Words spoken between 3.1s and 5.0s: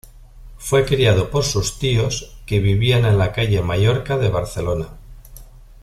la calle Mallorca de Barcelona.